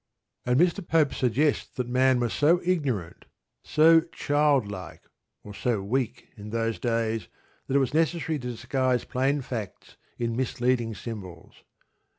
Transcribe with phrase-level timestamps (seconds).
[0.47, 0.83] And Mr.
[0.87, 3.25] Pope suggests that man was so ignorant,
[3.63, 5.03] so childlike,
[5.43, 7.27] or so weak in those days
[7.67, 11.61] that it was necessary to disguise plain facts in misleading symbols.